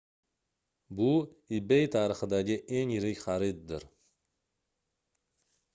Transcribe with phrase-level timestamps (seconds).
[0.99, 1.09] bu
[1.57, 3.83] ebay tarixidagi eng yirik xariddir